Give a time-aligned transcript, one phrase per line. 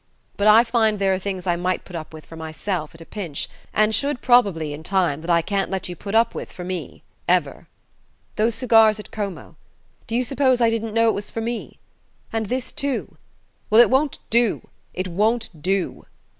[0.35, 3.05] But I find there are things I might put up with for myself, at a
[3.05, 6.63] pinch and should, probably, in time that I can't let you put up with for
[6.63, 7.03] me...
[7.27, 7.67] ever....
[8.35, 9.57] Those cigars at Como:
[10.07, 11.77] do you suppose I didn't know it was for me?
[12.33, 13.15] And this too?
[13.69, 14.67] Well, it won't do...
[14.91, 16.07] it won't do...."